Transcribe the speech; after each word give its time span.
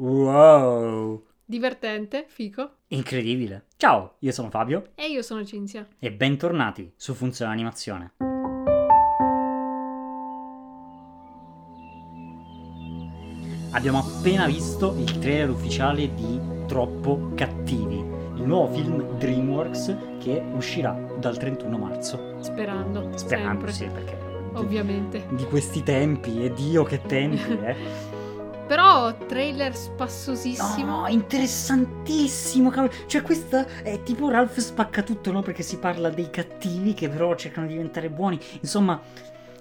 Wow! 0.00 1.24
Divertente, 1.44 2.26
fico. 2.28 2.70
Incredibile. 2.88 3.64
Ciao, 3.76 4.14
io 4.20 4.30
sono 4.30 4.48
Fabio 4.48 4.90
E 4.94 5.08
io 5.08 5.22
sono 5.22 5.44
Cinzia. 5.44 5.88
e 5.98 6.12
bentornati 6.12 6.92
su 6.94 7.14
Funzione 7.14 7.50
Animazione. 7.50 8.12
Abbiamo 13.72 13.98
appena 13.98 14.46
visto 14.46 14.94
il 14.96 15.18
trailer 15.18 15.50
ufficiale 15.50 16.14
di 16.14 16.40
Troppo 16.66 17.32
Cattivi, 17.34 17.96
il 17.96 18.42
nuovo 18.44 18.72
film 18.74 19.18
DreamWorks 19.18 19.96
che 20.20 20.42
uscirà 20.54 20.92
dal 21.18 21.36
31 21.36 21.76
marzo. 21.76 22.36
Sperando. 22.40 23.10
Sperando, 23.16 23.66
sempre. 23.68 23.72
sì, 23.72 23.86
perché 23.86 24.16
Ovviamente. 24.54 25.26
di 25.30 25.44
questi 25.44 25.82
tempi, 25.82 26.44
e 26.44 26.52
Dio 26.52 26.84
che 26.84 27.02
tempi, 27.02 27.52
eh. 27.64 27.76
Però 28.68 29.14
trailer 29.26 29.74
spassosissimo. 29.74 31.00
No, 31.00 31.06
interessantissimo, 31.08 32.70
cavolo. 32.70 32.92
Cioè, 33.06 33.22
questa 33.22 33.66
è 33.82 34.02
tipo 34.02 34.28
Ralph 34.28 34.58
spacca 34.58 35.02
tutto, 35.02 35.32
no? 35.32 35.42
Perché 35.42 35.62
si 35.62 35.78
parla 35.78 36.10
dei 36.10 36.28
cattivi 36.30 36.92
che 36.94 37.08
però 37.08 37.34
cercano 37.34 37.66
di 37.66 37.72
diventare 37.72 38.10
buoni. 38.10 38.38
Insomma. 38.60 39.00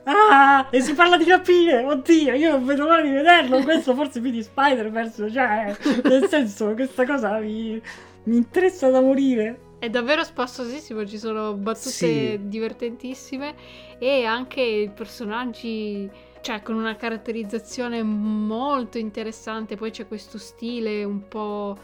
Ah! 0.03 0.67
E 0.69 0.81
si 0.81 0.93
parla 0.93 1.17
di 1.17 1.25
rapine! 1.29 1.83
Oddio, 1.83 2.33
io 2.33 2.51
non 2.51 2.65
vedo 2.65 2.83
l'ora 2.85 3.01
di 3.01 3.09
vederlo. 3.09 3.61
Questo 3.63 3.95
forse 3.95 4.19
più 4.21 4.29
di 4.29 4.43
Spider-Verse. 4.43 5.31
Cioè, 5.31 5.75
nel 6.03 6.27
senso, 6.27 6.73
questa 6.73 7.05
cosa 7.05 7.37
mi, 7.39 7.81
mi 8.23 8.35
interessa 8.37 8.89
da 8.89 9.01
morire. 9.01 9.61
È 9.79 9.89
davvero 9.89 10.23
spassosissimo, 10.23 11.05
ci 11.05 11.19
sono 11.19 11.53
battute 11.53 11.89
Sì. 11.89 12.39
divertentissime 12.41 13.53
e 13.99 14.25
anche 14.25 14.59
i 14.59 14.89
personaggi, 14.89 16.09
cioè 16.47 16.61
con 16.61 16.75
una 16.75 16.95
caratterizzazione 16.95 18.01
molto 18.03 18.97
interessante. 18.97 19.75
Poi 19.75 19.91
c'è 19.91 20.07
questo 20.07 20.37
stile 20.37 21.03
un 21.03 21.27
po' 21.27 21.75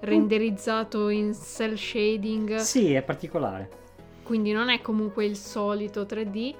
renderizzato 0.00 1.10
in 1.10 1.32
cell 1.32 1.76
shading, 1.76 2.56
Sì, 2.56 2.92
è 2.92 3.02
particolare. 3.02 3.70
quindi 4.24 4.50
non 4.50 4.68
è 4.68 4.80
comunque 4.80 5.24
il 5.26 5.36
solito 5.36 6.02
3D. 6.02 6.54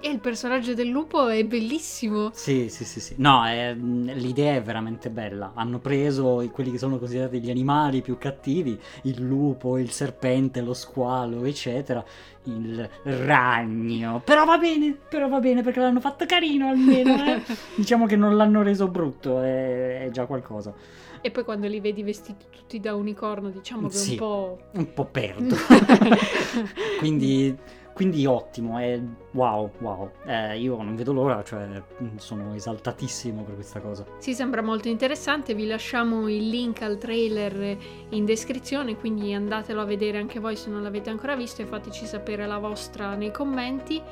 E 0.00 0.10
il 0.10 0.18
personaggio 0.18 0.74
del 0.74 0.88
lupo 0.88 1.28
è 1.28 1.42
bellissimo. 1.44 2.30
Sì, 2.34 2.68
sì, 2.68 2.84
sì, 2.84 3.00
sì. 3.00 3.14
No, 3.18 3.44
è- 3.46 3.74
l'idea 3.74 4.54
è 4.56 4.62
veramente 4.62 5.08
bella. 5.08 5.52
Hanno 5.54 5.78
preso 5.78 6.46
quelli 6.52 6.70
che 6.72 6.78
sono 6.78 6.98
considerati 6.98 7.40
gli 7.40 7.48
animali 7.50 8.02
più 8.02 8.18
cattivi, 8.18 8.78
il 9.04 9.22
lupo, 9.22 9.78
il 9.78 9.90
serpente, 9.90 10.60
lo 10.60 10.74
squalo, 10.74 11.44
eccetera, 11.44 12.04
il 12.44 12.86
ragno. 13.04 14.20
Però 14.22 14.44
va 14.44 14.58
bene, 14.58 14.94
però 15.08 15.26
va 15.28 15.40
bene 15.40 15.62
perché 15.62 15.80
l'hanno 15.80 16.00
fatto 16.00 16.26
carino 16.26 16.68
almeno, 16.68 17.14
eh. 17.24 17.40
diciamo 17.74 18.04
che 18.04 18.16
non 18.16 18.36
l'hanno 18.36 18.62
reso 18.62 18.88
brutto, 18.88 19.40
è, 19.40 20.04
è 20.04 20.10
già 20.10 20.26
qualcosa. 20.26 20.74
E 21.22 21.30
poi 21.30 21.44
quando 21.44 21.66
li 21.66 21.80
vedi 21.80 22.02
vestiti 22.02 22.44
tutti 22.50 22.78
da 22.78 22.94
unicorno, 22.94 23.48
diciamo 23.48 23.88
che 23.88 23.94
è 23.94 23.98
Sì. 23.98 24.10
un 24.10 24.16
po'... 24.18 24.58
Un 24.72 24.92
po' 24.92 25.06
perdo. 25.06 25.56
quindi, 26.98 27.56
quindi 27.94 28.26
ottimo, 28.26 28.76
è 28.78 29.00
wow, 29.30 29.70
wow. 29.78 30.10
Eh, 30.26 30.58
io 30.58 30.76
non 30.82 30.96
vedo 30.96 31.12
l'ora, 31.12 31.44
cioè 31.44 31.80
sono 32.16 32.52
esaltatissimo 32.52 33.44
per 33.44 33.54
questa 33.54 33.80
cosa. 33.80 34.04
Sì, 34.18 34.34
sembra 34.34 34.62
molto 34.62 34.88
interessante, 34.88 35.54
vi 35.54 35.66
lasciamo 35.66 36.28
il 36.28 36.48
link 36.48 36.82
al 36.82 36.98
trailer 36.98 37.78
in 38.08 38.24
descrizione, 38.24 38.96
quindi 38.96 39.32
andatelo 39.32 39.80
a 39.80 39.84
vedere 39.84 40.18
anche 40.18 40.40
voi 40.40 40.56
se 40.56 40.70
non 40.70 40.82
l'avete 40.82 41.10
ancora 41.10 41.36
visto 41.36 41.62
e 41.62 41.66
fateci 41.66 42.04
sapere 42.04 42.46
la 42.46 42.58
vostra 42.58 43.14
nei 43.14 43.30
commenti 43.30 44.02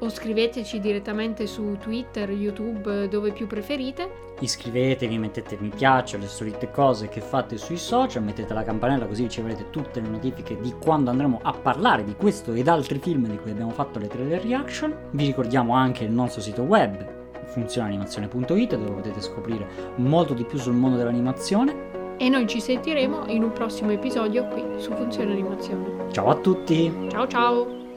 o 0.00 0.08
scriveteci 0.08 0.80
direttamente 0.80 1.46
su 1.46 1.76
Twitter, 1.80 2.30
YouTube, 2.30 3.08
dove 3.08 3.32
più 3.32 3.46
preferite. 3.46 4.26
Iscrivetevi, 4.40 5.18
mettete 5.18 5.56
mi 5.60 5.70
piace, 5.74 6.16
le 6.18 6.28
solite 6.28 6.70
cose 6.70 7.08
che 7.08 7.20
fate 7.20 7.56
sui 7.56 7.76
social, 7.76 8.22
mettete 8.22 8.54
la 8.54 8.62
campanella 8.62 9.06
così 9.06 9.22
riceverete 9.22 9.70
tutte 9.70 10.00
le 10.00 10.08
notifiche 10.08 10.58
di 10.60 10.72
quando 10.80 11.10
andremo 11.10 11.40
a 11.42 11.52
parlare 11.52 12.04
di 12.04 12.14
questo 12.14 12.52
ed 12.52 12.68
altri 12.68 12.98
film 12.98 13.26
di 13.26 13.38
cui 13.38 13.50
abbiamo 13.50 13.70
fatto 13.70 13.98
le 13.98 14.06
trailer 14.06 14.42
reaction. 14.42 14.94
Vi 15.10 15.26
ricordiamo 15.26 15.74
anche 15.74 16.04
il 16.04 16.12
nostro 16.12 16.40
sito 16.40 16.62
web 16.62 17.16
funzioneanimazione.it 17.48 18.76
dove 18.76 18.90
potete 18.90 19.20
scoprire 19.20 19.66
molto 19.96 20.34
di 20.34 20.44
più 20.44 20.58
sul 20.58 20.74
mondo 20.74 20.96
dell'animazione. 20.96 22.16
E 22.18 22.28
noi 22.28 22.46
ci 22.46 22.60
sentiremo 22.60 23.26
in 23.28 23.42
un 23.42 23.52
prossimo 23.52 23.90
episodio 23.92 24.46
qui 24.48 24.64
su 24.76 24.92
Funzione 24.92 25.32
Animazione. 25.32 26.10
Ciao 26.10 26.30
a 26.30 26.34
tutti! 26.34 26.92
Ciao 27.08 27.26
ciao! 27.26 27.87